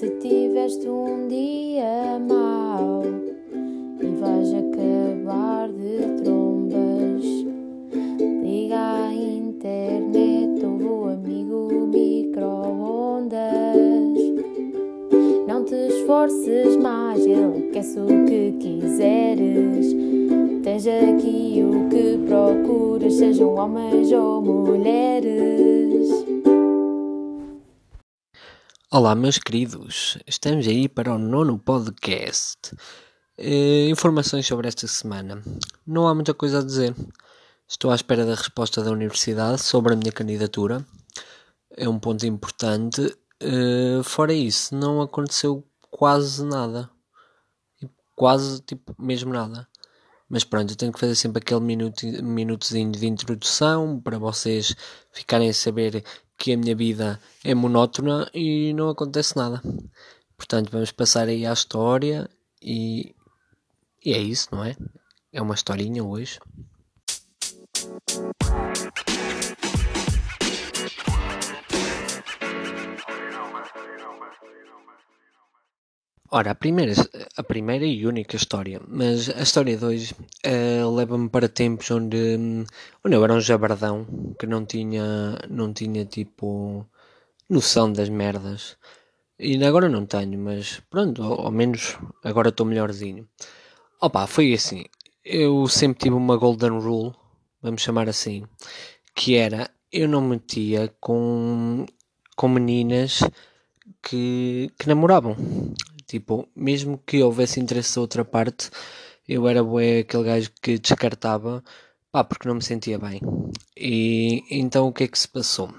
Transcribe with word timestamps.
Se 0.00 0.08
tiveste 0.12 0.88
um 0.88 1.28
dia 1.28 2.18
mau 2.26 3.02
e 4.00 4.06
vais 4.18 4.54
acabar 4.54 5.68
de 5.68 6.22
trombas, 6.22 7.22
liga 8.42 8.78
à 8.78 9.12
internet 9.12 10.64
ou 10.64 11.06
amigo 11.06 11.86
micro-ondas. 11.92 13.36
Não 15.46 15.64
te 15.64 15.74
esforces 15.74 16.76
mais, 16.78 17.26
ele 17.26 17.68
aquece 17.68 18.00
o 18.00 18.24
que 18.24 18.52
quiseres. 18.52 19.94
Tens 20.62 20.86
aqui 20.86 21.62
o 21.62 21.90
que 21.90 22.16
procuras, 22.26 23.12
sejam 23.12 23.54
homens 23.54 24.10
ou 24.12 24.40
mulheres. 24.40 25.79
Olá, 28.92 29.14
meus 29.14 29.38
queridos, 29.38 30.18
estamos 30.26 30.66
aí 30.66 30.88
para 30.88 31.14
o 31.14 31.18
nono 31.18 31.56
podcast. 31.60 32.74
Eh, 33.38 33.88
informações 33.88 34.44
sobre 34.44 34.66
esta 34.66 34.84
semana. 34.88 35.40
Não 35.86 36.08
há 36.08 36.14
muita 36.14 36.34
coisa 36.34 36.58
a 36.58 36.64
dizer. 36.64 36.92
Estou 37.68 37.92
à 37.92 37.94
espera 37.94 38.26
da 38.26 38.34
resposta 38.34 38.82
da 38.82 38.90
universidade 38.90 39.62
sobre 39.62 39.92
a 39.92 39.96
minha 39.96 40.10
candidatura. 40.10 40.84
É 41.76 41.88
um 41.88 42.00
ponto 42.00 42.26
importante. 42.26 43.16
Eh, 43.38 44.02
fora 44.02 44.32
isso, 44.32 44.74
não 44.74 45.00
aconteceu 45.00 45.64
quase 45.88 46.44
nada. 46.44 46.90
Quase, 48.16 48.60
tipo, 48.62 48.92
mesmo 48.98 49.32
nada. 49.32 49.68
Mas 50.28 50.42
pronto, 50.42 50.72
eu 50.72 50.76
tenho 50.76 50.92
que 50.92 50.98
fazer 50.98 51.14
sempre 51.14 51.40
aquele 51.40 51.60
minuto, 51.60 52.04
minutozinho 52.24 52.90
de 52.90 53.06
introdução 53.06 54.00
para 54.00 54.18
vocês 54.18 54.74
ficarem 55.12 55.48
a 55.48 55.54
saber 55.54 56.04
que 56.40 56.54
a 56.54 56.56
minha 56.56 56.74
vida 56.74 57.20
é 57.44 57.54
monótona 57.54 58.26
e 58.32 58.72
não 58.72 58.88
acontece 58.88 59.36
nada. 59.36 59.60
Portanto, 60.38 60.70
vamos 60.72 60.90
passar 60.90 61.28
aí 61.28 61.44
à 61.44 61.52
história 61.52 62.30
e, 62.62 63.14
e 64.02 64.14
é 64.14 64.18
isso, 64.18 64.48
não 64.50 64.64
é? 64.64 64.74
É 65.30 65.42
uma 65.42 65.54
historinha 65.54 66.02
hoje. 66.02 66.40
Ora, 76.32 76.52
a 76.52 76.54
primeira, 76.54 76.92
a 77.36 77.42
primeira 77.42 77.84
e 77.84 78.06
única 78.06 78.36
história, 78.36 78.80
mas 78.86 79.28
a 79.30 79.42
história 79.42 79.76
de 79.76 79.84
hoje 79.84 80.14
uh, 80.46 80.88
leva-me 80.94 81.28
para 81.28 81.48
tempos 81.48 81.90
onde, 81.90 82.64
onde 83.04 83.16
eu 83.16 83.24
era 83.24 83.34
um 83.34 83.40
jabardão 83.40 84.06
que 84.38 84.46
não 84.46 84.64
tinha, 84.64 85.36
não 85.50 85.72
tinha 85.72 86.04
tipo 86.04 86.86
noção 87.48 87.92
das 87.92 88.08
merdas. 88.08 88.76
E 89.40 89.62
agora 89.64 89.88
não 89.88 90.06
tenho, 90.06 90.38
mas 90.38 90.80
pronto, 90.88 91.20
ao, 91.20 91.46
ao 91.46 91.50
menos 91.50 91.98
agora 92.22 92.50
estou 92.50 92.64
melhorzinho. 92.64 93.28
Opa, 94.00 94.28
foi 94.28 94.52
assim. 94.54 94.84
Eu 95.24 95.66
sempre 95.66 95.98
tive 95.98 96.14
uma 96.14 96.36
golden 96.36 96.78
rule, 96.78 97.12
vamos 97.60 97.82
chamar 97.82 98.08
assim, 98.08 98.44
que 99.16 99.34
era 99.36 99.68
eu 99.92 100.06
não 100.06 100.20
metia 100.20 100.94
com, 101.00 101.84
com 102.36 102.48
meninas 102.48 103.20
que, 104.02 104.70
que 104.78 104.88
namoravam. 104.88 105.36
Tipo, 106.10 106.48
mesmo 106.56 107.00
que 107.06 107.22
houvesse 107.22 107.60
interesse 107.60 107.94
da 107.94 108.00
outra 108.00 108.24
parte, 108.24 108.68
eu 109.28 109.46
era 109.46 109.62
bué 109.62 110.00
aquele 110.00 110.24
gajo 110.24 110.50
que 110.60 110.76
descartava, 110.76 111.62
pá, 112.10 112.24
porque 112.24 112.48
não 112.48 112.56
me 112.56 112.62
sentia 112.64 112.98
bem. 112.98 113.20
E 113.76 114.42
então 114.50 114.88
o 114.88 114.92
que 114.92 115.04
é 115.04 115.06
que 115.06 115.16
se 115.16 115.28
passou? 115.28 115.72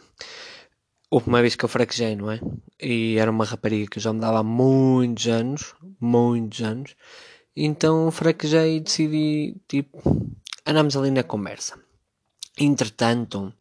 Houve 1.09 1.27
uma 1.27 1.41
vez 1.41 1.57
que 1.57 1.65
eu 1.65 1.67
fraquejei, 1.67 2.15
não 2.15 2.31
é? 2.31 2.39
E 2.81 3.17
era 3.17 3.29
uma 3.29 3.43
rapariga 3.43 3.89
que 3.91 3.97
eu 3.97 4.01
já 4.01 4.13
me 4.13 4.21
dava 4.21 4.39
há 4.39 4.43
muitos 4.43 5.27
anos, 5.27 5.75
muitos 5.99 6.61
anos. 6.61 6.95
Então 7.53 8.09
fraquejei 8.09 8.77
e 8.77 8.79
decidi, 8.79 9.57
tipo, 9.67 10.01
andámos 10.65 10.95
ali 10.95 11.11
na 11.11 11.23
conversa. 11.23 11.77
Entretanto, 12.57 13.53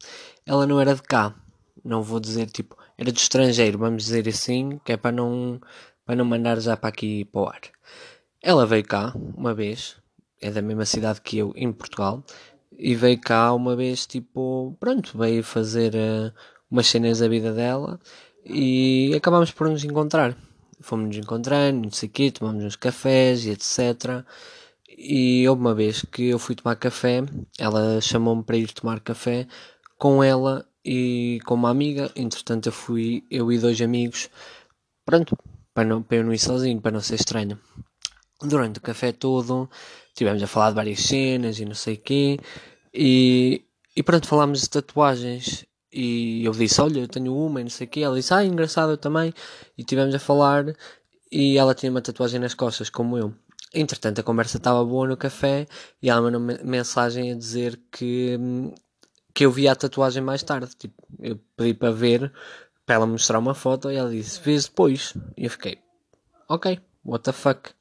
ela 0.45 0.65
não 0.65 0.79
era 0.79 0.95
de 0.95 1.01
cá. 1.03 1.35
Não 1.83 2.01
vou 2.01 2.21
dizer, 2.21 2.45
tipo, 2.49 2.77
era 2.97 3.11
do 3.11 3.17
estrangeiro, 3.17 3.77
vamos 3.77 4.03
dizer 4.03 4.29
assim, 4.29 4.79
que 4.85 4.93
é 4.93 4.97
para 4.97 5.11
não 5.11 5.59
para 6.05 6.15
não 6.15 6.25
mandar 6.25 6.59
já 6.59 6.75
para 6.75 6.89
aqui 6.89 7.25
para 7.25 7.41
o 7.41 7.45
ar. 7.47 7.61
Ela 8.41 8.65
veio 8.65 8.83
cá 8.83 9.13
uma 9.15 9.53
vez, 9.53 9.97
é 10.41 10.49
da 10.51 10.61
mesma 10.61 10.85
cidade 10.85 11.21
que 11.21 11.37
eu, 11.37 11.53
em 11.55 11.71
Portugal, 11.71 12.23
e 12.77 12.95
veio 12.95 13.19
cá 13.19 13.53
uma 13.53 13.75
vez, 13.75 14.05
tipo, 14.07 14.75
pronto, 14.79 15.17
veio 15.17 15.43
fazer 15.43 15.93
uh, 15.93 16.33
umas 16.69 16.87
cenas 16.87 17.19
da 17.19 17.27
vida 17.27 17.53
dela 17.53 17.99
e 18.45 19.13
acabámos 19.15 19.51
por 19.51 19.69
nos 19.69 19.83
encontrar. 19.83 20.35
Fomos 20.79 21.07
nos 21.07 21.17
encontrando, 21.17 21.83
não 21.83 21.91
sei 21.91 22.09
o 22.09 22.11
quê, 22.11 22.31
tomamos 22.31 22.63
uns 22.63 22.75
cafés 22.75 23.45
e 23.45 23.51
etc. 23.51 24.25
E 24.89 25.47
houve 25.47 25.61
uma 25.61 25.75
vez 25.75 26.03
que 26.11 26.29
eu 26.29 26.39
fui 26.39 26.55
tomar 26.55 26.75
café, 26.75 27.23
ela 27.59 28.01
chamou-me 28.01 28.43
para 28.43 28.57
ir 28.57 28.71
tomar 28.71 28.99
café 28.99 29.47
com 29.97 30.23
ela 30.23 30.65
e 30.83 31.39
com 31.45 31.53
uma 31.55 31.69
amiga. 31.69 32.11
Entretanto, 32.15 32.67
eu 32.69 32.71
fui, 32.73 33.23
eu 33.29 33.51
e 33.51 33.59
dois 33.59 33.79
amigos, 33.81 34.29
pronto, 35.05 35.37
para, 35.73 35.87
não, 35.87 36.01
para 36.03 36.17
eu 36.17 36.23
não 36.23 36.33
ir 36.33 36.39
sozinho, 36.39 36.81
para 36.81 36.91
não 36.91 37.01
ser 37.01 37.15
estranho. 37.15 37.59
Durante 38.41 38.79
o 38.79 38.81
café 38.81 39.11
todo, 39.11 39.69
tivemos 40.15 40.41
a 40.41 40.47
falar 40.47 40.69
de 40.69 40.75
várias 40.75 41.01
cenas 41.01 41.59
e 41.59 41.65
não 41.65 41.75
sei 41.75 41.95
o 41.95 42.01
quê, 42.01 42.39
e, 42.93 43.63
e 43.95 44.03
pronto, 44.03 44.27
falámos 44.27 44.61
de 44.61 44.69
tatuagens. 44.69 45.65
E 45.93 46.45
eu 46.45 46.51
disse: 46.53 46.79
Olha, 46.81 46.99
eu 47.01 47.07
tenho 47.07 47.35
uma 47.35 47.61
e 47.61 47.63
não 47.63 47.69
sei 47.69 47.85
o 47.87 47.89
quê. 47.89 48.01
Ela 48.01 48.15
disse: 48.15 48.33
Ah, 48.33 48.43
engraçado, 48.43 48.91
eu 48.91 48.97
também. 48.97 49.33
E 49.77 49.83
tivemos 49.83 50.15
a 50.15 50.19
falar, 50.19 50.65
e 51.31 51.57
ela 51.57 51.75
tinha 51.75 51.91
uma 51.91 52.01
tatuagem 52.01 52.39
nas 52.39 52.53
costas, 52.53 52.89
como 52.89 53.17
eu. 53.17 53.33
Entretanto, 53.73 54.19
a 54.19 54.23
conversa 54.23 54.57
estava 54.57 54.83
boa 54.83 55.07
no 55.07 55.17
café 55.17 55.65
e 56.01 56.09
ela 56.09 56.21
mandou 56.21 56.41
-me 56.41 56.57
mensagem 56.63 57.31
a 57.31 57.35
dizer 57.35 57.79
que, 57.91 58.37
que 59.33 59.45
eu 59.45 59.51
via 59.51 59.71
a 59.71 59.75
tatuagem 59.75 60.21
mais 60.21 60.43
tarde. 60.43 60.75
Tipo, 60.75 60.95
eu 61.19 61.39
pedi 61.55 61.73
para 61.73 61.91
ver 61.91 62.33
para 62.85 62.95
ela 62.95 63.05
mostrar 63.05 63.39
uma 63.39 63.53
foto 63.53 63.91
e 63.91 63.95
ela 63.95 64.09
disse: 64.09 64.41
Vês 64.41 64.65
depois. 64.65 65.13
E 65.37 65.45
eu 65.45 65.49
fiquei: 65.49 65.79
Ok, 66.47 66.79
what 67.05 67.23
the 67.23 67.31
fuck. 67.31 67.71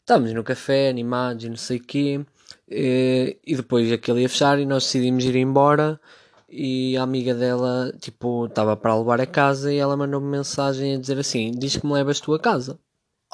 Estávamos 0.00 0.32
no 0.32 0.44
café, 0.44 0.88
animados 0.88 1.44
e 1.44 1.48
não 1.48 1.56
sei 1.56 1.78
o 1.78 1.82
quê. 1.82 2.24
E, 2.68 3.38
e 3.46 3.56
depois 3.56 3.90
aquilo 3.92 4.18
ia 4.18 4.28
fechar 4.28 4.58
e 4.58 4.66
nós 4.66 4.84
decidimos 4.84 5.24
ir 5.24 5.36
embora. 5.36 6.00
E 6.48 6.96
a 6.96 7.02
amiga 7.02 7.34
dela, 7.34 7.92
tipo, 7.98 8.46
estava 8.46 8.76
para 8.76 8.96
levar 8.96 9.20
a 9.20 9.26
casa 9.26 9.72
e 9.72 9.78
ela 9.78 9.96
mandou-me 9.96 10.26
mensagem 10.26 10.96
a 10.96 10.98
dizer 10.98 11.18
assim: 11.18 11.50
Diz 11.52 11.76
que 11.76 11.86
me 11.86 11.92
levas 11.92 12.20
tu 12.20 12.34
a 12.34 12.38
casa. 12.38 12.78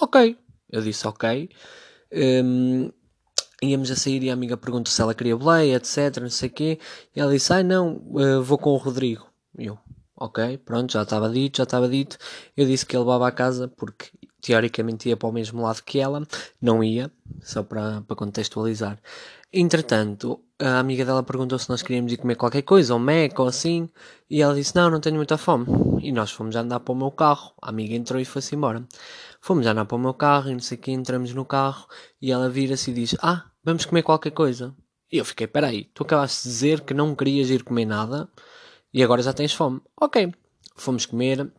Ok. 0.01 0.37
Eu 0.71 0.83
disse: 0.83 1.07
Ok. 1.07 1.49
Um, 2.13 2.91
íamos 3.63 3.91
a 3.91 3.97
sair 3.97 4.23
e 4.23 4.31
a 4.31 4.33
amiga 4.33 4.57
perguntou 4.57 4.93
se 4.93 5.01
ela 5.01 5.15
queria 5.15 5.37
boleia, 5.37 5.77
etc, 5.77 6.19
não 6.21 6.31
sei 6.31 6.49
o 6.49 6.53
quê. 6.53 6.79
E 7.15 7.21
ela 7.21 7.33
disse, 7.33 7.53
ai 7.53 7.61
ah, 7.61 7.65
não, 7.65 7.97
uh, 7.97 8.43
vou 8.43 8.59
com 8.59 8.71
o 8.71 8.77
Rodrigo. 8.77 9.27
E 9.59 9.67
eu, 9.67 9.79
ok, 10.19 10.59
pronto, 10.59 10.93
já 10.93 11.03
estava 11.03 11.29
dito, 11.29 11.59
já 11.59 11.65
estava 11.65 11.89
dito. 11.89 12.19
Eu 12.57 12.67
disse 12.67 12.85
que 12.85 12.97
ele 12.97 13.05
levava 13.05 13.29
a 13.29 13.33
casa 13.33 13.69
porque 13.69 14.11
teoricamente 14.41 15.09
ia 15.09 15.17
para 15.17 15.29
o 15.29 15.33
mesmo 15.33 15.63
lado 15.63 15.83
que 15.83 15.99
ela, 15.99 16.27
não 16.61 16.83
ia, 16.83 17.11
só 17.43 17.63
para, 17.63 18.03
para 18.03 18.17
contextualizar. 18.17 18.99
Entretanto, 19.53 20.41
a 20.59 20.79
amiga 20.79 21.05
dela 21.05 21.23
perguntou 21.23 21.59
se 21.59 21.71
nós 21.71 21.83
queríamos 21.83 22.13
ir 22.13 22.19
comer 22.19 22.37
qualquer 22.37 22.63
coisa, 22.63 22.93
ou 22.93 23.01
Mac, 23.01 23.39
ou 23.39 23.47
assim, 23.47 23.89
e 24.29 24.43
ela 24.43 24.55
disse: 24.55 24.75
Não, 24.77 24.91
não 24.91 25.01
tenho 25.01 25.17
muita 25.17 25.39
fome. 25.39 25.67
E 26.03 26.13
nós 26.13 26.31
fomos 26.31 26.55
andar 26.55 26.81
para 26.81 26.93
o 26.93 26.97
meu 26.97 27.11
carro. 27.11 27.53
A 27.63 27.71
amiga 27.71 27.95
entrou 27.95 28.21
e 28.21 28.25
foi-se 28.25 28.55
embora. 28.55 28.85
Fomos 29.41 29.67
andar 29.67 29.85
para 29.85 29.97
o 29.97 29.99
meu 29.99 30.13
carro 30.15 30.51
e 30.51 30.53
não 30.53 30.61
sei 30.61 30.77
o 30.77 30.81
que, 30.81 30.91
entramos 30.91 31.33
no 31.33 31.45
carro 31.45 31.87
e 32.21 32.31
ela 32.31 32.49
vira-se 32.51 32.91
e 32.91 32.95
diz: 32.95 33.17
Ah, 33.23 33.47
vamos 33.65 33.85
comer 33.87 34.03
qualquer 34.03 34.33
coisa. 34.33 34.75
E 35.11 35.17
eu 35.19 35.25
fiquei: 35.25 35.47
Peraí, 35.47 35.85
tu 35.95 36.03
acabaste 36.03 36.43
de 36.43 36.49
dizer 36.51 36.81
que 36.83 36.93
não 36.93 37.15
querias 37.15 37.49
ir 37.49 37.65
comer 37.65 37.87
nada 37.87 38.29
e 38.93 39.03
agora 39.03 39.23
já 39.23 39.33
tens 39.33 39.53
fome. 39.53 39.81
Ok, 40.01 40.33
fomos 40.77 41.07
comer, 41.07 41.51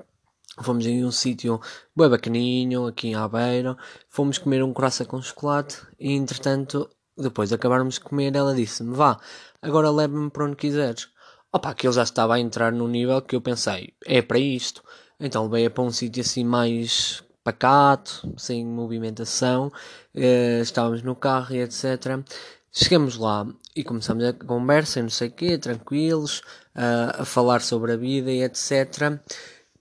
fomos 0.62 0.86
em 0.86 1.04
um 1.06 1.12
sítio 1.12 1.60
bem 1.96 2.10
bacaninho, 2.10 2.88
aqui 2.88 3.10
em 3.10 3.16
Aveiro, 3.16 3.78
fomos 4.10 4.38
comer 4.38 4.64
um 4.64 4.74
croissant 4.74 5.08
com 5.08 5.22
chocolate 5.22 5.82
e 6.00 6.14
entretanto, 6.14 6.90
depois 7.18 7.50
de 7.50 7.56
acabarmos 7.56 7.96
de 7.96 8.02
comer, 8.02 8.36
ela 8.36 8.56
disse-me, 8.56 8.96
vá, 8.96 9.20
agora 9.62 9.90
leva-me 9.90 10.30
para 10.30 10.46
onde 10.46 10.56
quiseres. 10.56 11.10
Opa, 11.52 11.70
aquilo 11.70 11.94
já 11.94 12.04
estava 12.04 12.36
a 12.36 12.40
entrar 12.40 12.72
num 12.72 12.88
nível 12.88 13.22
que 13.22 13.36
eu 13.36 13.42
pensei, 13.42 13.94
é 14.06 14.22
para 14.22 14.40
isto. 14.40 14.84
Então 15.20 15.44
levei-a 15.44 15.70
para 15.70 15.84
um 15.84 15.92
sítio 15.92 16.22
assim 16.22 16.46
mais 16.46 17.24
pacato, 17.44 18.34
sem 18.38 18.66
movimentação, 18.66 19.68
uh, 20.16 20.62
estávamos 20.62 21.02
no 21.02 21.16
carro 21.16 21.56
e 21.56 21.62
etc. 21.62 22.24
Chegamos 22.72 23.18
lá 23.18 23.48
e 23.76 23.84
começamos 23.84 24.24
a 24.24 24.34
conversa 24.34 25.00
e 25.00 25.04
não 25.04 25.10
sei 25.10 25.30
o 25.30 25.32
quê, 25.32 25.58
tranquilos, 25.58 26.40
uh, 26.76 27.22
a 27.22 27.26
falar 27.26 27.62
sobre 27.62 27.94
a 27.94 27.98
vida 27.98 28.32
e 28.32 28.44
etc. 28.44 29.20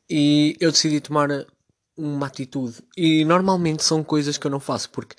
E 0.08 0.56
eu 0.58 0.72
decidi 0.72 1.00
tomar 1.00 1.28
uma 1.96 2.26
atitude. 2.26 2.76
E 2.96 3.24
normalmente 3.24 3.84
são 3.84 4.02
coisas 4.02 4.38
que 4.38 4.46
eu 4.46 4.50
não 4.50 4.60
faço, 4.60 4.88
porque 4.90 5.16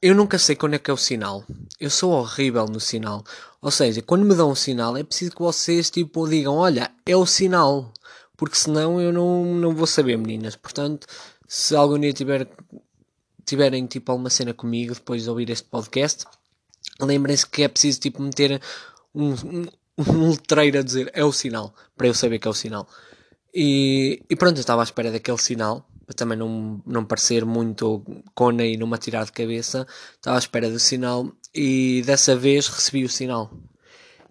eu 0.00 0.14
nunca 0.14 0.38
sei 0.38 0.56
quando 0.56 0.74
é 0.74 0.78
que 0.78 0.90
é 0.90 0.94
o 0.94 0.96
sinal. 0.96 1.44
Eu 1.78 1.90
sou 1.90 2.12
horrível 2.12 2.66
no 2.66 2.80
sinal. 2.80 3.24
Ou 3.60 3.70
seja, 3.70 4.00
quando 4.00 4.24
me 4.24 4.34
dão 4.34 4.50
um 4.50 4.54
sinal, 4.54 4.96
é 4.96 5.02
preciso 5.02 5.32
que 5.32 5.42
vocês 5.42 5.90
tipo 5.90 6.28
digam, 6.28 6.56
olha, 6.56 6.90
é 7.04 7.16
o 7.16 7.26
sinal. 7.26 7.92
porque 8.36 8.56
senão 8.56 9.00
eu 9.00 9.12
não, 9.12 9.44
não 9.54 9.74
vou 9.74 9.86
saber, 9.86 10.16
meninas. 10.16 10.56
Portanto, 10.56 11.06
se 11.46 11.74
algum 11.76 11.98
dia 11.98 12.12
tiver, 12.12 12.48
tiverem 13.44 13.86
tipo 13.86 14.10
alguma 14.12 14.30
cena 14.30 14.54
comigo 14.54 14.94
depois 14.94 15.22
de 15.22 15.30
ouvir 15.30 15.50
este 15.50 15.68
podcast, 15.68 16.24
lembrem-se 17.00 17.46
que 17.46 17.62
é 17.62 17.68
preciso 17.68 18.00
tipo 18.00 18.22
meter 18.22 18.60
um, 19.14 19.30
um, 19.30 19.66
um 19.98 20.30
letreiro 20.30 20.78
a 20.78 20.82
dizer 20.82 21.10
é 21.14 21.24
o 21.24 21.32
sinal, 21.32 21.74
para 21.96 22.06
eu 22.06 22.14
saber 22.14 22.38
que 22.38 22.48
é 22.48 22.50
o 22.50 22.54
sinal. 22.54 22.88
E, 23.54 24.22
e 24.28 24.36
pronto, 24.36 24.56
eu 24.56 24.60
estava 24.60 24.82
à 24.82 24.84
espera 24.84 25.12
daquele 25.12 25.38
sinal, 25.38 25.88
para 26.04 26.14
também 26.14 26.36
não, 26.36 26.82
não 26.84 27.04
parecer 27.04 27.44
muito 27.44 28.04
cona 28.34 28.64
e 28.64 28.76
não 28.76 28.86
me 28.86 28.94
atirar 28.94 29.24
de 29.24 29.32
cabeça. 29.32 29.86
Estava 30.14 30.36
à 30.36 30.38
espera 30.38 30.70
do 30.70 30.78
sinal 30.78 31.30
e 31.54 32.02
dessa 32.04 32.36
vez 32.36 32.68
recebi 32.68 33.04
o 33.04 33.08
sinal. 33.08 33.50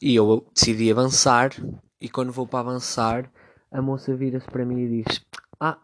E 0.02 0.16
eu 0.16 0.46
decidi 0.54 0.92
avançar. 0.92 1.52
E 2.00 2.10
quando 2.10 2.34
vou 2.34 2.46
para 2.46 2.60
avançar, 2.60 3.32
a 3.72 3.82
moça 3.82 4.14
vira-se 4.14 4.46
para 4.46 4.66
mim 4.66 4.82
e 4.82 5.04
diz: 5.04 5.22
Ah, 5.60 5.80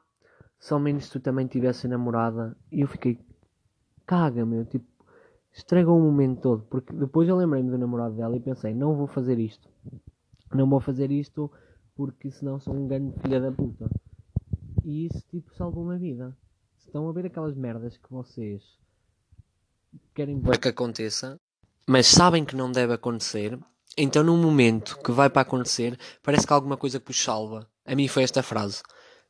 só 0.60 0.78
menos 0.78 1.10
tu 1.10 1.20
também 1.20 1.48
tivesse 1.48 1.88
namorada. 1.88 2.56
E 2.72 2.82
eu 2.82 2.88
fiquei: 2.88 3.18
Caga, 4.06 4.46
meu, 4.46 4.66
tipo, 4.66 4.86
estragou 5.52 5.98
o 5.98 6.02
momento 6.02 6.42
todo. 6.42 6.64
Porque 6.64 6.94
depois 6.94 7.28
eu 7.28 7.36
lembrei-me 7.36 7.70
do 7.70 7.78
namorado 7.78 8.16
dela 8.16 8.36
e 8.36 8.40
pensei: 8.40 8.74
Não 8.74 8.96
vou 8.96 9.08
fazer 9.08 9.40
isto. 9.40 9.70
Não 10.54 10.70
vou 10.70 10.80
fazer 10.80 11.12
isto 11.12 11.52
porque 11.96 12.32
senão 12.32 12.60
sou 12.60 12.74
um 12.74 12.88
grande 12.88 13.14
filho 13.20 13.42
da 13.42 13.52
puta. 13.52 13.90
E 14.86 15.06
isso, 15.06 15.22
tipo, 15.30 15.54
salvou 15.54 15.84
uma 15.84 15.98
vida. 15.98 16.36
Estão 16.78 17.08
a 17.10 17.12
ver 17.12 17.26
aquelas 17.26 17.56
merdas 17.56 17.98
que 17.98 18.10
vocês 18.10 18.64
querem 20.16 20.42
que 20.42 20.68
aconteça, 20.68 21.40
mas 21.88 22.08
sabem 22.08 22.46
que 22.46 22.56
não 22.56 22.72
deve 22.72 22.94
acontecer. 22.94 23.60
Então, 23.98 24.24
no 24.24 24.38
momento 24.38 24.98
que 25.04 25.12
vai 25.12 25.30
para 25.30 25.42
acontecer, 25.42 26.00
parece 26.24 26.48
que 26.48 26.54
há 26.54 26.56
alguma 26.56 26.78
coisa 26.78 27.00
que 27.00 27.08
vos 27.08 27.22
salva. 27.22 27.68
A 27.86 27.96
mim 27.96 28.08
foi 28.08 28.24
esta 28.24 28.42
frase. 28.42 28.82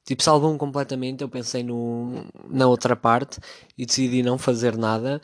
Tipo, 0.05 0.21
salvou-me 0.21 0.57
completamente. 0.57 1.21
Eu 1.21 1.29
pensei 1.29 1.63
no, 1.63 2.25
na 2.47 2.67
outra 2.67 2.95
parte 2.95 3.39
e 3.77 3.85
decidi 3.85 4.21
não 4.21 4.37
fazer 4.37 4.77
nada. 4.77 5.21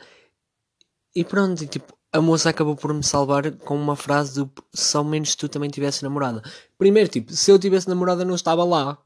E 1.16 1.24
pronto, 1.24 1.64
e, 1.64 1.66
tipo, 1.66 1.96
a 2.12 2.20
moça 2.20 2.50
acabou 2.50 2.76
por 2.76 2.92
me 2.92 3.02
salvar 3.02 3.50
com 3.52 3.74
uma 3.74 3.96
frase 3.96 4.44
de 4.44 4.50
só 4.74 5.02
menos 5.02 5.34
tu 5.34 5.48
também 5.48 5.70
tivesse 5.70 6.02
namorada. 6.02 6.42
Primeiro, 6.76 7.08
tipo, 7.08 7.32
se 7.32 7.50
eu 7.50 7.58
tivesse 7.58 7.88
namorada 7.88 8.22
não 8.22 8.34
estava 8.34 8.62
lá. 8.64 8.98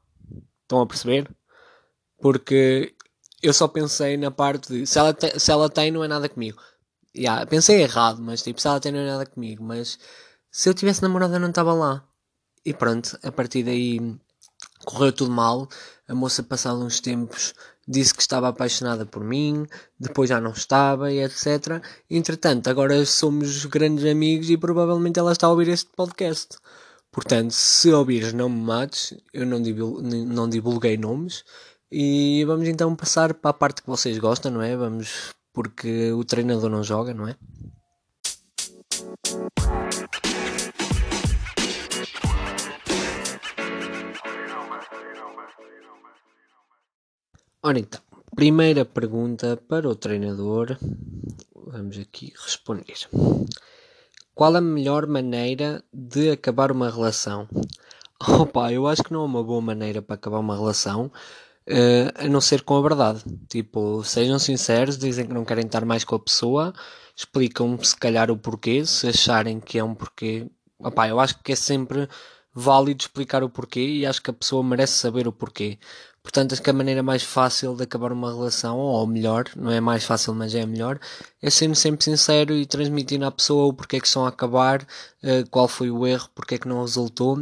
Estão 0.63 0.81
a 0.81 0.85
perceber? 0.85 1.33
Porque 2.21 2.93
eu 3.41 3.53
só 3.53 3.65
pensei 3.65 4.17
na 4.17 4.29
parte 4.29 4.73
de 4.73 4.85
se 4.85 4.99
ela, 4.99 5.13
te, 5.13 5.39
se 5.39 5.49
ela 5.49 5.69
tem, 5.69 5.89
não 5.89 6.03
é 6.03 6.07
nada 6.09 6.27
comigo. 6.27 6.61
Yeah, 7.15 7.45
pensei 7.45 7.81
errado, 7.81 8.21
mas 8.21 8.43
tipo, 8.43 8.59
se 8.59 8.67
ela 8.67 8.81
tem, 8.81 8.91
não 8.91 8.99
é 8.99 9.07
nada 9.07 9.25
comigo. 9.25 9.63
Mas 9.63 9.97
se 10.51 10.67
eu 10.67 10.73
tivesse 10.73 11.01
namorada, 11.01 11.39
não 11.39 11.49
estava 11.49 11.73
lá. 11.73 12.05
E 12.65 12.73
pronto, 12.73 13.17
a 13.23 13.31
partir 13.31 13.63
daí 13.63 14.19
correu 14.83 15.13
tudo 15.13 15.31
mal. 15.31 15.69
A 16.09 16.13
moça, 16.13 16.43
passado 16.43 16.83
uns 16.83 16.99
tempos, 16.99 17.53
disse 17.91 18.13
que 18.13 18.21
estava 18.21 18.47
apaixonada 18.47 19.05
por 19.05 19.23
mim, 19.23 19.67
depois 19.99 20.29
já 20.29 20.39
não 20.39 20.51
estava 20.51 21.11
e 21.11 21.19
etc. 21.19 21.83
Entretanto, 22.09 22.69
agora 22.69 23.05
somos 23.05 23.65
grandes 23.65 24.05
amigos 24.05 24.49
e 24.49 24.57
provavelmente 24.57 25.19
ela 25.19 25.31
está 25.31 25.47
a 25.47 25.49
ouvir 25.51 25.67
este 25.67 25.89
podcast. 25.95 26.57
Portanto, 27.11 27.51
se 27.51 27.91
ouvires, 27.91 28.31
não 28.31 28.47
me 28.47 28.61
mates, 28.61 29.13
eu 29.33 29.45
não, 29.45 29.61
divulguei, 29.61 30.25
não 30.25 30.49
divulguei 30.49 30.97
nomes. 30.97 31.43
E 31.91 32.45
vamos 32.45 32.69
então 32.69 32.95
passar 32.95 33.33
para 33.33 33.51
a 33.51 33.53
parte 33.53 33.81
que 33.81 33.89
vocês 33.89 34.17
gostam, 34.17 34.49
não 34.49 34.61
é? 34.61 34.77
Vamos, 34.77 35.33
porque 35.53 36.13
o 36.13 36.23
treinador 36.23 36.69
não 36.69 36.81
joga, 36.81 37.13
não 37.13 37.27
é? 37.27 37.35
Ora 47.63 47.77
então, 47.77 48.01
primeira 48.35 48.83
pergunta 48.83 49.55
para 49.55 49.87
o 49.87 49.93
treinador. 49.93 50.79
Vamos 51.55 51.95
aqui 51.99 52.33
responder. 52.35 53.07
Qual 54.33 54.55
a 54.55 54.59
melhor 54.59 55.05
maneira 55.05 55.83
de 55.93 56.31
acabar 56.31 56.71
uma 56.71 56.89
relação? 56.89 57.47
Opa, 58.19 58.73
eu 58.73 58.87
acho 58.87 59.03
que 59.03 59.13
não 59.13 59.21
é 59.21 59.25
uma 59.25 59.43
boa 59.43 59.61
maneira 59.61 60.01
para 60.01 60.15
acabar 60.15 60.39
uma 60.39 60.55
relação, 60.55 61.11
uh, 61.69 62.25
a 62.25 62.27
não 62.27 62.41
ser 62.41 62.63
com 62.63 62.75
a 62.77 62.81
verdade. 62.81 63.23
Tipo, 63.47 64.03
sejam 64.03 64.39
sinceros, 64.39 64.97
dizem 64.97 65.27
que 65.27 65.33
não 65.33 65.45
querem 65.45 65.67
estar 65.67 65.85
mais 65.85 66.03
com 66.03 66.15
a 66.15 66.19
pessoa, 66.19 66.73
explicam 67.15 67.77
se 67.83 67.95
calhar 67.95 68.31
o 68.31 68.37
porquê, 68.37 68.83
se 68.87 69.07
acharem 69.07 69.59
que 69.59 69.77
é 69.77 69.83
um 69.83 69.93
porquê. 69.93 70.49
Opa, 70.79 71.07
eu 71.07 71.19
acho 71.19 71.37
que 71.43 71.51
é 71.51 71.55
sempre 71.55 72.09
válido 72.53 73.01
explicar 73.01 73.43
o 73.43 73.49
porquê 73.49 73.85
e 73.85 74.05
acho 74.05 74.21
que 74.21 74.29
a 74.29 74.33
pessoa 74.33 74.63
merece 74.63 74.93
saber 74.93 75.27
o 75.27 75.31
porquê. 75.31 75.77
Portanto, 76.23 76.53
acho 76.53 76.61
que 76.61 76.69
a 76.69 76.73
maneira 76.73 77.01
mais 77.01 77.23
fácil 77.23 77.75
de 77.75 77.83
acabar 77.83 78.11
uma 78.11 78.31
relação, 78.31 78.77
ou 78.77 79.05
melhor, 79.07 79.45
não 79.55 79.71
é 79.71 79.81
mais 79.81 80.03
fácil, 80.03 80.35
mas 80.35 80.53
é 80.53 80.65
melhor, 80.65 80.99
é 81.41 81.49
sendo 81.49 81.75
sempre 81.75 82.03
sincero 82.03 82.53
e 82.53 82.65
transmitindo 82.65 83.25
à 83.25 83.31
pessoa 83.31 83.65
o 83.65 83.73
porquê 83.73 83.99
que 83.99 84.07
estão 84.07 84.25
a 84.25 84.29
acabar, 84.29 84.81
uh, 84.81 85.49
qual 85.49 85.67
foi 85.67 85.89
o 85.89 86.05
erro, 86.05 86.29
porque 86.35 86.55
é 86.55 86.57
que 86.59 86.67
não 86.67 86.81
resultou, 86.81 87.41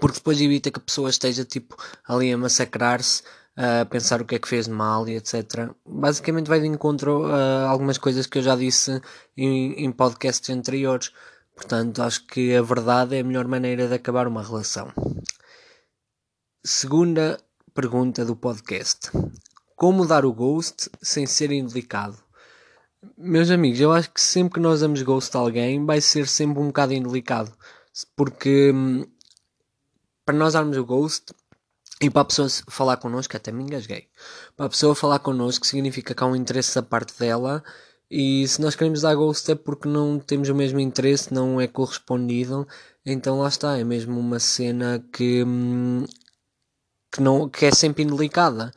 porque 0.00 0.18
depois 0.18 0.40
evita 0.40 0.70
que 0.70 0.78
a 0.78 0.82
pessoa 0.82 1.08
esteja 1.10 1.44
tipo 1.44 1.76
ali 2.06 2.32
a 2.32 2.38
massacrar-se, 2.38 3.22
a 3.56 3.84
pensar 3.86 4.20
o 4.20 4.24
que 4.24 4.34
é 4.34 4.38
que 4.38 4.48
fez 4.48 4.68
mal 4.68 5.08
e 5.08 5.16
etc. 5.16 5.70
Basicamente 5.86 6.48
vai 6.48 6.60
de 6.60 6.66
encontro 6.66 7.26
a 7.26 7.68
algumas 7.68 7.98
coisas 7.98 8.26
que 8.26 8.38
eu 8.38 8.42
já 8.42 8.56
disse 8.56 9.00
em, 9.36 9.84
em 9.84 9.92
podcasts 9.92 10.50
anteriores. 10.50 11.12
Portanto, 11.54 12.02
acho 12.02 12.26
que 12.26 12.54
a 12.56 12.62
verdade 12.62 13.16
é 13.16 13.20
a 13.20 13.24
melhor 13.24 13.46
maneira 13.46 13.86
de 13.86 13.94
acabar 13.94 14.26
uma 14.26 14.42
relação. 14.42 14.92
Segunda 16.64 17.38
pergunta 17.74 18.24
do 18.24 18.36
podcast: 18.36 19.10
Como 19.74 20.06
dar 20.06 20.24
o 20.24 20.32
ghost 20.32 20.88
sem 21.02 21.26
ser 21.26 21.50
indelicado? 21.50 22.16
Meus 23.18 23.50
amigos, 23.50 23.80
eu 23.80 23.92
acho 23.92 24.10
que 24.12 24.20
sempre 24.20 24.54
que 24.54 24.60
nós 24.60 24.80
damos 24.80 25.02
ghost 25.02 25.36
a 25.36 25.40
alguém 25.40 25.84
vai 25.84 26.00
ser 26.00 26.28
sempre 26.28 26.62
um 26.62 26.68
bocado 26.68 26.94
indelicado. 26.94 27.52
Porque 28.16 28.72
hum, 28.72 29.04
para 30.24 30.36
nós 30.36 30.52
darmos 30.54 30.76
o 30.76 30.84
ghost 30.84 31.34
e 32.00 32.08
para 32.08 32.22
a 32.22 32.24
pessoa 32.24 32.48
falar 32.68 32.96
connosco, 32.96 33.36
até 33.36 33.50
me 33.50 33.64
engasguei. 33.64 34.08
Para 34.56 34.66
a 34.66 34.70
pessoa 34.70 34.94
falar 34.94 35.18
connosco 35.18 35.66
significa 35.66 36.14
que 36.14 36.22
há 36.22 36.26
um 36.26 36.36
interesse 36.36 36.76
da 36.76 36.82
parte 36.82 37.18
dela 37.18 37.62
e 38.10 38.46
se 38.46 38.60
nós 38.60 38.76
queremos 38.76 39.00
dar 39.02 39.14
ghost 39.14 39.50
é 39.50 39.54
porque 39.56 39.88
não 39.88 40.18
temos 40.20 40.48
o 40.48 40.54
mesmo 40.54 40.78
interesse, 40.78 41.34
não 41.34 41.60
é 41.60 41.66
correspondido. 41.66 42.66
Então 43.04 43.40
lá 43.40 43.48
está, 43.48 43.76
é 43.76 43.84
mesmo 43.84 44.18
uma 44.18 44.38
cena 44.38 45.04
que 45.12 45.42
hum, 45.44 46.04
que, 47.14 47.22
não, 47.22 47.48
que 47.48 47.66
é 47.66 47.70
sempre 47.70 48.02
indelicada. 48.02 48.72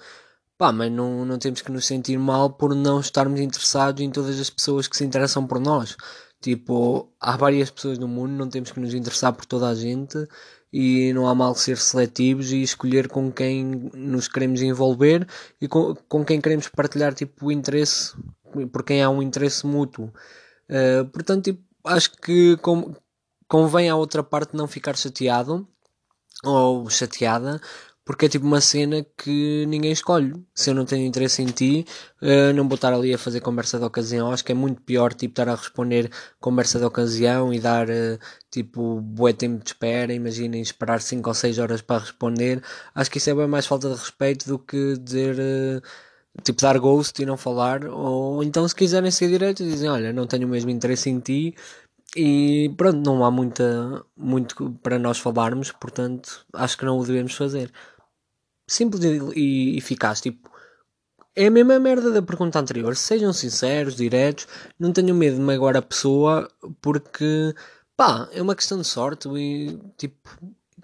Pá, 0.57 0.71
mas 0.71 0.91
não, 0.91 1.25
não 1.25 1.39
temos 1.39 1.61
que 1.61 1.71
nos 1.71 1.85
sentir 1.85 2.17
mal 2.17 2.51
por 2.51 2.75
não 2.75 2.99
estarmos 2.99 3.39
interessados 3.39 4.01
em 4.01 4.11
todas 4.11 4.39
as 4.39 4.49
pessoas 4.49 4.87
que 4.87 4.95
se 4.97 5.03
interessam 5.03 5.45
por 5.45 5.59
nós. 5.59 5.95
Tipo, 6.41 7.11
há 7.19 7.35
várias 7.35 7.71
pessoas 7.71 7.97
no 7.97 8.07
mundo, 8.07 8.31
não 8.31 8.49
temos 8.49 8.71
que 8.71 8.79
nos 8.79 8.93
interessar 8.93 9.33
por 9.33 9.45
toda 9.45 9.67
a 9.67 9.75
gente 9.75 10.17
e 10.71 11.11
não 11.13 11.27
há 11.27 11.33
mal 11.33 11.55
ser 11.55 11.77
seletivos 11.77 12.51
e 12.51 12.61
escolher 12.61 13.07
com 13.07 13.31
quem 13.31 13.89
nos 13.93 14.27
queremos 14.27 14.61
envolver 14.61 15.27
e 15.59 15.67
com, 15.67 15.95
com 16.07 16.23
quem 16.23 16.39
queremos 16.39 16.67
partilhar 16.67 17.13
tipo 17.13 17.47
o 17.47 17.51
interesse, 17.51 18.15
por 18.71 18.83
quem 18.83 19.01
há 19.01 19.09
um 19.09 19.21
interesse 19.21 19.65
mútuo. 19.65 20.11
Uh, 20.69 21.05
portanto, 21.11 21.45
tipo, 21.45 21.63
acho 21.85 22.11
que 22.21 22.57
com, 22.57 22.93
convém 23.47 23.89
à 23.89 23.95
outra 23.95 24.21
parte 24.23 24.55
não 24.55 24.67
ficar 24.67 24.95
chateado 24.95 25.67
ou 26.43 26.89
chateada 26.89 27.59
porque 28.07 28.27
é 28.27 28.29
tipo 28.29 28.45
uma 28.45 28.61
cena 28.61 29.05
que 29.17 29.65
ninguém 29.67 29.91
escolhe. 29.91 30.33
Se 30.55 30.69
eu 30.69 30.73
não 30.73 30.85
tenho 30.85 31.05
interesse 31.05 31.41
em 31.41 31.47
ti, 31.47 31.85
uh, 32.21 32.53
não 32.55 32.65
vou 32.65 32.75
estar 32.75 32.93
ali 32.93 33.13
a 33.13 33.17
fazer 33.17 33.41
conversa 33.41 33.77
de 33.77 33.83
ocasião. 33.83 34.31
Acho 34.31 34.45
que 34.45 34.53
é 34.53 34.55
muito 34.55 34.81
pior 34.81 35.13
tipo 35.13 35.33
estar 35.33 35.49
a 35.49 35.55
responder 35.55 36.09
conversa 36.39 36.79
de 36.79 36.85
ocasião 36.85 37.53
e 37.53 37.59
dar 37.59 37.89
uh, 37.89 38.17
tipo 38.49 39.01
bué 39.01 39.33
tempo 39.33 39.61
de 39.61 39.71
espera. 39.71 40.13
Imaginem 40.13 40.61
esperar 40.61 41.01
5 41.01 41.29
ou 41.29 41.33
6 41.33 41.59
horas 41.59 41.81
para 41.81 41.99
responder. 41.99 42.63
Acho 42.95 43.11
que 43.11 43.17
isso 43.17 43.29
é 43.29 43.35
bem 43.35 43.45
mais 43.45 43.65
falta 43.65 43.89
de 43.89 43.95
respeito 43.95 44.47
do 44.47 44.57
que 44.57 44.97
dizer. 44.97 45.35
Uh, 45.35 45.81
tipo 46.43 46.61
dar 46.61 46.79
ghost 46.79 47.21
e 47.21 47.25
não 47.25 47.35
falar, 47.35 47.83
ou 47.85 48.43
então 48.43 48.67
se 48.67 48.75
quiserem 48.75 49.09
ser 49.09 49.27
diretos 49.27 49.65
dizem, 49.65 49.89
olha, 49.89 50.13
não 50.13 50.27
tenho 50.27 50.45
o 50.47 50.49
mesmo 50.49 50.69
interesse 50.69 51.09
em 51.09 51.19
ti, 51.19 51.55
e 52.15 52.71
pronto, 52.77 52.99
não 53.03 53.25
há 53.25 53.31
muita, 53.31 54.05
muito 54.15 54.71
para 54.83 54.99
nós 54.99 55.17
falarmos, 55.17 55.71
portanto 55.71 56.45
acho 56.53 56.77
que 56.77 56.85
não 56.85 56.99
o 56.99 57.03
devemos 57.03 57.33
fazer 57.33 57.71
simples 58.67 59.03
e 59.35 59.77
eficaz. 59.77 60.21
Tipo, 60.21 60.49
é 61.35 61.47
a 61.47 61.51
mesma 61.51 61.79
merda 61.79 62.11
da 62.11 62.21
pergunta 62.21 62.59
anterior. 62.59 62.95
Sejam 62.95 63.31
sinceros, 63.31 63.95
diretos, 63.95 64.47
não 64.79 64.91
tenham 64.91 65.15
medo 65.15 65.37
de 65.37 65.41
magoar 65.41 65.77
a 65.77 65.81
pessoa, 65.81 66.49
porque 66.81 67.53
pá, 67.95 68.27
é 68.31 68.41
uma 68.41 68.55
questão 68.55 68.79
de 68.79 68.87
sorte 68.87 69.29
e 69.29 69.79
tipo, 69.97 70.29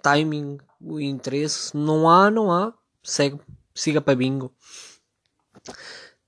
timing, 0.01 0.59
o 0.79 0.99
interesse. 0.99 1.75
Não 1.75 2.09
há, 2.09 2.29
não 2.29 2.51
há. 2.51 2.73
Segue, 3.03 3.39
siga 3.73 3.99
para 3.99 4.15
bingo. 4.15 4.53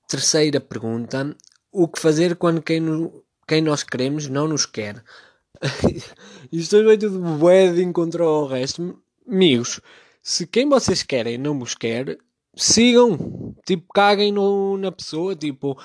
Terceira 0.08 0.60
pergunta: 0.60 1.36
o 1.72 1.88
que 1.88 2.00
fazer 2.00 2.36
quando 2.36 2.62
quem, 2.62 2.80
no, 2.80 3.24
quem 3.46 3.62
nós 3.62 3.82
queremos 3.82 4.28
não 4.28 4.48
nos 4.48 4.66
quer? 4.66 5.04
Isto 6.52 6.84
vai 6.84 6.98
tudo 6.98 7.18
bué 7.20 7.72
de 7.72 7.82
encontro 7.82 8.24
ao 8.24 8.46
resto. 8.46 9.00
Amigos, 9.28 9.80
Se 10.28 10.44
quem 10.44 10.68
vocês 10.68 11.04
querem 11.04 11.38
não 11.38 11.56
vos 11.56 11.76
quer, 11.76 12.18
sigam. 12.56 13.54
Tipo, 13.64 13.86
caguem 13.94 14.32
no, 14.32 14.76
na 14.76 14.90
pessoa. 14.90 15.36
Tipo, 15.36 15.78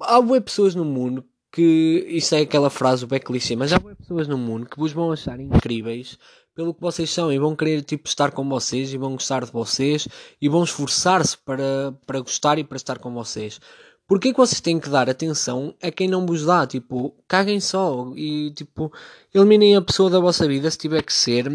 há 0.00 0.20
boas 0.20 0.44
pessoas 0.44 0.76
no 0.76 0.84
mundo 0.84 1.24
que. 1.50 2.06
Isto 2.08 2.36
é 2.36 2.42
aquela 2.42 2.70
frase, 2.70 3.04
bem 3.04 3.18
clichê, 3.18 3.56
mas 3.56 3.72
há 3.72 3.80
boas 3.80 3.96
pessoas 3.96 4.28
no 4.28 4.38
mundo 4.38 4.66
que 4.66 4.78
vos 4.78 4.92
vão 4.92 5.10
achar 5.10 5.40
incríveis 5.40 6.16
pelo 6.54 6.72
que 6.72 6.80
vocês 6.80 7.10
são 7.10 7.32
e 7.32 7.38
vão 7.40 7.56
querer 7.56 7.82
tipo 7.82 8.06
estar 8.06 8.30
com 8.30 8.48
vocês 8.48 8.94
e 8.94 8.96
vão 8.96 9.14
gostar 9.14 9.44
de 9.44 9.50
vocês 9.50 10.06
e 10.40 10.48
vão 10.48 10.62
esforçar-se 10.62 11.36
para, 11.36 11.98
para 12.06 12.20
gostar 12.20 12.60
e 12.60 12.62
para 12.62 12.76
estar 12.76 13.00
com 13.00 13.12
vocês. 13.12 13.60
Porquê 14.06 14.30
que 14.30 14.38
vocês 14.38 14.60
têm 14.60 14.78
que 14.78 14.88
dar 14.88 15.10
atenção 15.10 15.74
a 15.82 15.90
quem 15.90 16.06
não 16.06 16.24
vos 16.24 16.44
dá? 16.44 16.64
Tipo, 16.64 17.12
caguem 17.26 17.58
só 17.58 18.12
e 18.14 18.52
tipo, 18.52 18.92
eliminem 19.34 19.74
a 19.74 19.82
pessoa 19.82 20.08
da 20.08 20.20
vossa 20.20 20.46
vida 20.46 20.70
se 20.70 20.78
tiver 20.78 21.02
que 21.02 21.12
ser. 21.12 21.50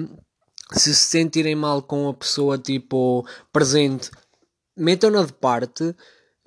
Se 0.71 0.93
se 0.93 1.07
sentirem 1.07 1.55
mal 1.55 1.81
com 1.81 2.07
a 2.09 2.13
pessoa 2.13 2.57
tipo 2.57 3.25
presente, 3.51 4.11
metam-na 4.77 5.23
de 5.23 5.33
parte, 5.33 5.95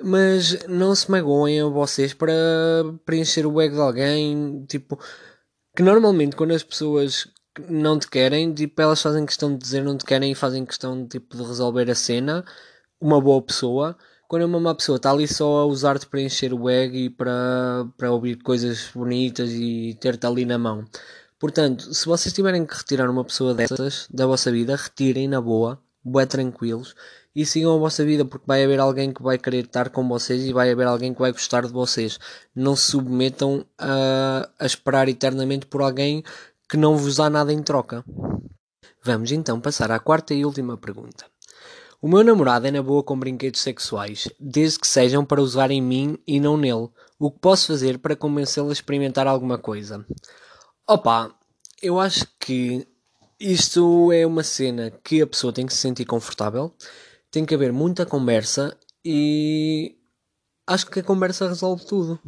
mas 0.00 0.66
não 0.66 0.94
se 0.94 1.10
magoem 1.10 1.60
a 1.60 1.66
vocês 1.66 2.14
para 2.14 2.32
preencher 3.04 3.46
o 3.46 3.60
ego 3.60 3.74
de 3.74 3.80
alguém. 3.80 4.64
Tipo, 4.66 4.98
que 5.76 5.82
normalmente 5.82 6.36
quando 6.36 6.52
as 6.52 6.62
pessoas 6.62 7.28
não 7.68 7.98
te 7.98 8.08
querem, 8.08 8.52
tipo, 8.54 8.80
elas 8.80 9.02
fazem 9.02 9.26
questão 9.26 9.52
de 9.52 9.58
dizer 9.58 9.82
não 9.82 9.96
te 9.96 10.04
querem 10.04 10.32
e 10.32 10.34
fazem 10.34 10.64
questão 10.64 11.06
tipo, 11.06 11.36
de 11.36 11.42
resolver 11.42 11.90
a 11.90 11.94
cena. 11.94 12.44
Uma 13.00 13.20
boa 13.20 13.42
pessoa. 13.42 13.96
Quando 14.28 14.44
uma 14.44 14.60
má 14.60 14.74
pessoa 14.74 14.96
está 14.96 15.10
ali 15.10 15.28
só 15.28 15.58
a 15.58 15.66
usar-te 15.66 16.06
para 16.06 16.20
encher 16.22 16.54
o 16.54 16.68
ego 16.68 16.96
e 16.96 17.10
para, 17.10 17.86
para 17.98 18.10
ouvir 18.12 18.36
coisas 18.42 18.90
bonitas 18.94 19.50
e 19.50 19.96
ter-te 20.00 20.26
ali 20.26 20.46
na 20.46 20.58
mão. 20.58 20.84
Portanto, 21.42 21.92
se 21.92 22.06
vocês 22.06 22.32
tiverem 22.32 22.64
que 22.64 22.72
retirar 22.72 23.10
uma 23.10 23.24
pessoa 23.24 23.52
dessas 23.52 24.06
da 24.08 24.28
vossa 24.28 24.52
vida, 24.52 24.76
retirem 24.76 25.26
na 25.26 25.40
boa, 25.40 25.76
bué 26.04 26.24
tranquilos 26.24 26.94
e 27.34 27.44
sigam 27.44 27.74
a 27.74 27.78
vossa 27.80 28.04
vida 28.04 28.24
porque 28.24 28.44
vai 28.46 28.62
haver 28.62 28.78
alguém 28.78 29.12
que 29.12 29.20
vai 29.20 29.36
querer 29.36 29.64
estar 29.64 29.90
com 29.90 30.08
vocês 30.08 30.44
e 30.44 30.52
vai 30.52 30.70
haver 30.70 30.86
alguém 30.86 31.12
que 31.12 31.18
vai 31.18 31.32
gostar 31.32 31.66
de 31.66 31.72
vocês. 31.72 32.16
Não 32.54 32.76
se 32.76 32.92
submetam 32.92 33.66
a, 33.76 34.48
a 34.56 34.64
esperar 34.64 35.08
eternamente 35.08 35.66
por 35.66 35.82
alguém 35.82 36.22
que 36.68 36.76
não 36.76 36.96
vos 36.96 37.16
dá 37.16 37.28
nada 37.28 37.52
em 37.52 37.60
troca. 37.60 38.04
Vamos 39.02 39.32
então 39.32 39.60
passar 39.60 39.90
à 39.90 39.98
quarta 39.98 40.32
e 40.32 40.44
última 40.44 40.76
pergunta. 40.76 41.26
O 42.00 42.06
meu 42.06 42.22
namorado 42.22 42.68
é 42.68 42.70
na 42.70 42.84
boa 42.84 43.02
com 43.02 43.18
brinquedos 43.18 43.62
sexuais, 43.62 44.28
desde 44.38 44.78
que 44.78 44.86
sejam 44.86 45.24
para 45.24 45.42
usar 45.42 45.72
em 45.72 45.82
mim 45.82 46.16
e 46.24 46.38
não 46.38 46.56
nele. 46.56 46.88
O 47.18 47.32
que 47.32 47.40
posso 47.40 47.66
fazer 47.66 47.98
para 47.98 48.14
convencê-lo 48.14 48.68
a 48.70 48.72
experimentar 48.72 49.26
alguma 49.26 49.58
coisa? 49.58 50.06
Opa, 50.88 51.32
eu 51.80 51.98
acho 52.00 52.26
que 52.40 52.86
isto 53.38 54.10
é 54.12 54.26
uma 54.26 54.42
cena 54.42 54.90
que 54.90 55.22
a 55.22 55.26
pessoa 55.26 55.52
tem 55.52 55.64
que 55.64 55.72
se 55.72 55.78
sentir 55.78 56.04
confortável, 56.04 56.74
tem 57.30 57.46
que 57.46 57.54
haver 57.54 57.72
muita 57.72 58.04
conversa 58.04 58.76
e 59.04 59.96
acho 60.66 60.86
que 60.86 61.00
a 61.00 61.04
conversa 61.04 61.48
resolve 61.48 61.86
tudo. 61.86 62.20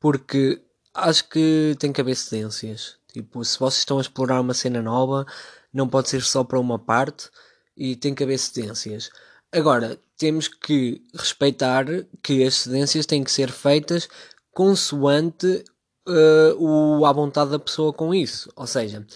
Porque 0.00 0.62
acho 0.94 1.28
que 1.28 1.76
tem 1.78 1.92
que 1.92 2.00
haver 2.00 2.16
cedências. 2.16 2.96
Tipo, 3.12 3.44
se 3.44 3.58
vocês 3.58 3.80
estão 3.80 3.98
a 3.98 4.00
explorar 4.00 4.40
uma 4.40 4.54
cena 4.54 4.80
nova, 4.80 5.26
não 5.72 5.88
pode 5.88 6.08
ser 6.08 6.22
só 6.22 6.42
para 6.42 6.58
uma 6.58 6.78
parte 6.78 7.28
e 7.76 7.96
tem 7.96 8.14
que 8.14 8.24
haver 8.24 8.38
cedências. 8.38 9.10
Agora, 9.52 10.00
temos 10.16 10.48
que 10.48 11.02
respeitar 11.14 11.84
que 12.22 12.44
as 12.44 12.54
cedências 12.54 13.04
têm 13.06 13.22
que 13.24 13.32
ser 13.32 13.50
feitas 13.50 14.08
consoante 14.52 15.64
uh, 16.08 16.56
o, 16.58 17.04
à 17.04 17.12
vontade 17.12 17.50
da 17.50 17.58
pessoa 17.58 17.92
com 17.92 18.14
isso. 18.14 18.50
Ou 18.56 18.66
seja, 18.66 19.06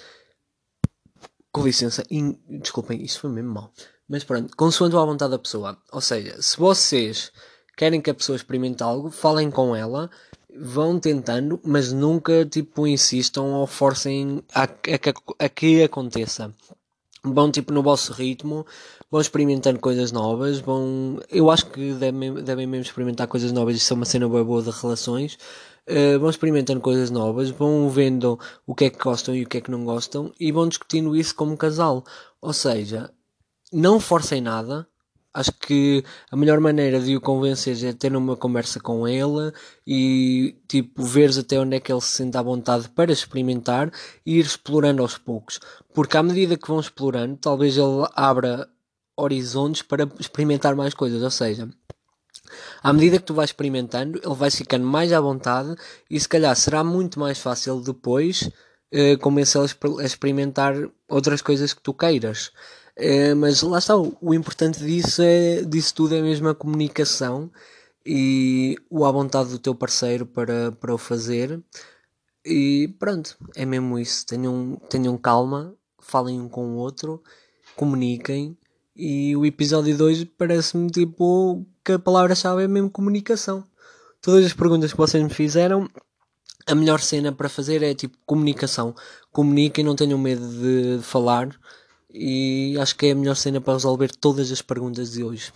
com 1.53 1.63
licença, 1.63 2.05
in, 2.11 2.39
desculpem, 2.49 3.03
isso 3.03 3.21
foi 3.21 3.31
mesmo 3.31 3.53
mal. 3.53 3.73
Mas 4.09 4.25
pronto, 4.25 4.57
consoante 4.57 4.97
à 4.97 5.01
vontade 5.01 5.31
da 5.31 5.39
pessoa. 5.39 5.79
Ou 5.93 6.01
seja, 6.01 6.41
se 6.41 6.57
vocês 6.57 7.33
querem 7.77 8.01
que 8.01 8.11
a 8.11 8.15
pessoa 8.15 8.37
experimente 8.37 8.83
algo, 8.83 9.11
falem 9.11 9.51
com 9.51 9.75
ela 9.75 10.11
vão 10.57 10.99
tentando, 11.01 11.61
mas 11.65 11.93
nunca 11.93 12.45
tipo 12.45 12.87
insistam 12.87 13.53
ou 13.53 13.67
forcem 13.67 14.43
a, 14.55 14.65
a, 14.65 15.45
a 15.45 15.49
que 15.49 15.83
aconteça. 15.83 16.55
Vão 17.23 17.51
tipo 17.51 17.73
no 17.73 17.83
vosso 17.83 18.13
ritmo, 18.13 18.67
vão 19.11 19.21
experimentando 19.21 19.81
coisas 19.81 20.13
novas, 20.13 20.59
vão. 20.59 21.19
Eu 21.31 21.51
acho 21.51 21.67
que 21.67 21.95
devem, 21.95 22.35
devem 22.35 22.67
mesmo 22.67 22.85
experimentar 22.85 23.27
coisas 23.27 23.51
novas, 23.51 23.77
isso 23.77 23.93
é 23.93 23.97
uma 23.97 24.05
cena 24.05 24.29
boa, 24.29 24.45
boa 24.45 24.63
de 24.63 24.71
relações. 24.71 25.39
Uh, 25.89 26.19
vão 26.19 26.31
experimentando 26.31 26.81
coisas 26.81 27.11
novas, 27.11 27.51
vão 27.51 27.91
vendo 27.91 28.39
o 28.67 28.75
que 28.75 28.87
é 28.87 28.91
que 28.91 28.99
gostam 28.99 29.35
e 29.35 29.43
o 29.43 29.47
que 29.47 29.59
é 29.59 29.61
que 29.61 29.71
não 29.71 29.85
gostam 29.85 30.33
e 30.41 30.51
vão 30.51 30.69
discutindo 30.69 31.15
isso 31.15 31.35
como 31.35 31.57
casal. 31.57 32.05
Ou 32.41 32.55
seja, 32.55 33.11
não 33.71 34.01
forcem 34.01 34.41
nada, 34.41 34.89
Acho 35.35 35.51
que 35.51 36.05
a 36.31 36.37
melhor 36.37 36.61
maneira 36.61 37.01
de 37.01 37.17
o 37.17 37.21
convencer 37.21 37.85
é 37.85 37.93
ter 37.93 38.15
uma 38.15 38.37
conversa 38.37 38.79
com 38.79 39.07
ele 39.09 39.53
e 39.85 40.57
tipo 40.69 41.03
veres 41.03 41.37
até 41.37 41.59
onde 41.59 41.75
é 41.75 41.81
que 41.81 41.93
ele 41.93 42.01
se 42.01 42.19
sente 42.19 42.37
à 42.37 42.43
vontade 42.43 42.89
para 42.91 43.11
experimentar 43.11 43.91
e 44.25 44.39
ir 44.39 44.45
explorando 44.45 45.03
aos 45.03 45.19
poucos. 45.19 45.59
Porque 45.93 46.17
à 46.17 46.23
medida 46.23 46.57
que 46.57 46.69
vão 46.69 46.79
explorando, 46.79 47.37
talvez 47.37 47.77
ele 47.77 48.07
abra 48.15 48.69
horizontes 49.17 49.83
para 49.83 50.09
experimentar 50.21 50.77
mais 50.77 50.95
coisas. 50.95 51.21
Ou 51.21 51.31
seja, 51.33 51.69
à 52.83 52.93
medida 52.93 53.19
que 53.19 53.25
tu 53.25 53.35
vais 53.35 53.51
experimentando, 53.51 54.21
ele 54.23 54.35
vai 54.35 54.51
ficando 54.51 54.87
mais 54.87 55.13
à 55.13 55.21
vontade 55.21 55.75
e 56.11 56.19
se 56.19 56.29
calhar 56.29 56.55
será 56.57 56.85
muito 56.85 57.19
mais 57.21 57.39
fácil 57.39 57.81
depois 57.81 58.51
eh, 58.93 59.17
convencê-lo 59.17 59.67
a 60.01 60.05
experimentar 60.05 60.75
outras 61.09 61.43
coisas 61.43 61.73
que 61.75 61.83
tu 61.83 61.93
queiras. 61.93 62.53
É, 62.97 63.35
mas 63.35 63.63
lá 63.63 63.79
está, 63.79 63.97
o, 63.97 64.17
o, 64.21 64.33
importante 64.35 64.79
disso, 64.79 65.21
é, 65.23 65.63
disso 65.63 65.95
tudo 65.95 66.15
é 66.15 66.23
mesmo 66.23 66.49
a 66.49 66.55
comunicação 66.55 67.51
e 68.07 68.77
o 68.91 69.05
à 69.05 69.11
vontade 69.11 69.51
do 69.51 69.59
teu 69.59 69.75
parceiro 69.75 70.27
para, 70.27 70.73
para 70.73 70.95
o 70.95 70.99
fazer. 70.99 71.63
E 72.45 72.95
pronto, 72.99 73.37
é 73.57 73.65
mesmo 73.67 73.99
isso. 73.99 74.27
Tenham, 74.27 74.77
tenham 74.91 75.17
calma, 75.19 75.75
falem 76.01 76.41
um 76.41 76.49
com 76.49 76.75
o 76.75 76.77
outro, 76.77 77.23
comuniquem. 77.77 78.57
E 78.97 79.35
o 79.37 79.45
episódio 79.45 79.97
2 79.97 80.25
parece-me 80.39 80.89
tipo 80.89 81.67
que 81.85 81.93
a 81.93 81.99
palavra-chave 81.99 82.63
é 82.63 82.69
mesmo 82.69 82.91
comunicação. 82.91 83.65
Todas 84.23 84.47
as 84.47 84.53
perguntas 84.53 84.93
que 84.93 84.97
vocês 84.97 85.23
me 85.23 85.31
fizeram, 85.31 85.89
a 86.67 86.75
melhor 86.75 87.01
cena 87.01 87.33
para 87.33 87.49
fazer 87.49 87.83
é 87.83 87.93
tipo 87.95 88.17
comunicação. 88.25 88.95
Comuniquem, 89.33 89.85
não 89.85 89.97
tenham 89.97 90.19
medo 90.19 90.47
de, 90.47 91.03
falar 91.03 91.49
e 92.09 92.77
acho 92.79 92.97
que 92.97 93.07
é 93.07 93.11
a 93.11 93.15
melhor 93.15 93.35
cena 93.35 93.61
para 93.61 93.73
resolver 93.73 94.13
todas 94.15 94.53
as 94.53 94.63
perguntas 94.63 95.13
de 95.13 95.25
hoje. 95.25 95.53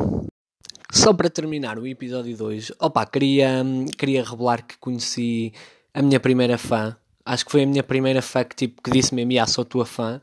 Só 0.92 1.12
para 1.12 1.30
terminar 1.30 1.78
o 1.78 1.86
episódio 1.86 2.36
2, 2.36 2.72
opa, 2.80 3.06
queria, 3.06 3.64
queria 3.96 4.24
revelar 4.24 4.66
que 4.66 4.76
conheci 4.78 5.52
a 5.94 6.02
minha 6.02 6.18
primeira 6.18 6.58
fã. 6.58 6.96
Acho 7.24 7.44
que 7.44 7.52
foi 7.52 7.62
a 7.62 7.66
minha 7.66 7.84
primeira 7.84 8.20
fã 8.20 8.42
que, 8.42 8.56
tipo, 8.56 8.82
que 8.82 8.90
disse 8.90 9.14
mesmo, 9.14 9.40
ah, 9.40 9.46
sou 9.46 9.64
tua 9.64 9.86
fã. 9.86 10.20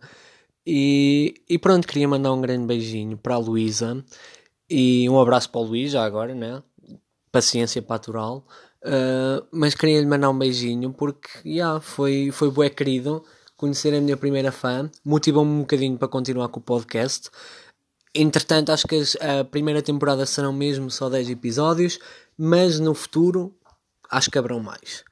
E, 0.66 1.36
e 1.48 1.60
pronto, 1.60 1.88
queria 1.88 2.08
mandar 2.08 2.34
um 2.34 2.42
grande 2.42 2.66
beijinho 2.66 3.18
para 3.18 3.36
a 3.36 3.38
Luísa 3.38 4.04
e 4.70 5.08
um 5.10 5.20
abraço 5.20 5.50
para 5.50 5.62
o 5.62 5.64
Luís 5.64 5.92
já 5.92 6.04
agora, 6.04 6.34
né? 6.34 6.64
Paciência 7.32 7.82
patural. 7.82 8.48
Uh, 8.84 9.46
mas 9.52 9.76
queria 9.76 10.00
lhe 10.00 10.06
mandar 10.06 10.30
um 10.30 10.38
beijinho 10.38 10.92
porque, 10.94 11.30
yeah, 11.46 11.80
foi, 11.80 12.32
foi 12.32 12.50
bué 12.52 12.70
querido 12.70 13.24
conhecer 13.56 13.94
a 13.96 14.02
minha 14.02 14.18
primeira 14.18 14.52
fã, 14.52 14.90
motivou-me 15.04 15.52
um 15.52 15.60
bocadinho 15.62 15.98
para 15.98 16.08
continuar 16.08 16.50
com 16.50 16.60
o 16.60 16.64
podcast. 16.64 17.30
Entretanto, 18.14 18.72
acho 18.72 18.88
que 18.88 19.02
a 19.20 19.44
primeira 19.44 19.82
temporada 19.82 20.26
serão 20.26 20.54
mesmo 20.54 20.90
só 20.90 21.10
10 21.10 21.30
episódios, 21.30 22.00
mas 22.38 22.80
no 22.80 22.94
futuro 22.94 23.56
acho 24.10 24.30
que 24.30 24.38
haverão 24.38 24.60
mais. 24.60 25.04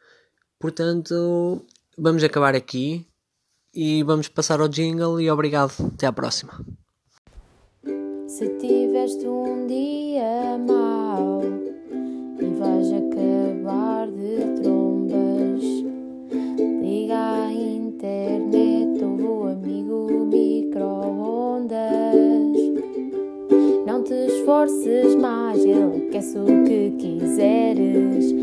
Portanto, 0.59 1.65
vamos 1.97 2.23
acabar 2.23 2.55
aqui 2.55 3.05
e 3.73 4.03
vamos 4.03 4.27
passar 4.27 4.61
ao 4.61 4.67
jingle 4.67 5.19
e 5.19 5.29
obrigado. 5.29 5.73
Até 5.93 6.05
à 6.05 6.13
próxima. 6.13 6.53
Se 8.27 8.49
tiveste 8.57 9.27
um 9.27 9.67
dia 9.67 10.57
mau 10.57 11.41
e 12.39 12.45
vais 12.57 12.91
acabar 12.91 14.07
de 14.07 14.61
trombas, 14.61 15.63
liga 16.81 17.45
aí 17.45 17.75
internet, 17.77 19.03
o 19.03 19.47
amigo 19.47 20.25
micro-ondas. 20.25 21.77
Não 23.85 24.03
te 24.03 24.13
esforces 24.13 25.15
mais, 25.15 25.63
ele 25.63 26.09
quer 26.09 26.23
o 26.37 26.63
que 26.65 26.91
quiseres. 26.97 28.42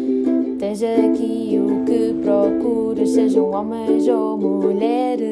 Tens 0.70 0.84
aqui 0.84 1.58
o 1.60 1.84
que 1.84 2.14
procuras, 2.22 3.10
sejam 3.10 3.50
homens 3.50 4.06
ou 4.06 4.38
mulheres. 4.38 5.29